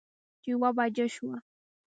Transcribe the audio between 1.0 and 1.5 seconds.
شوه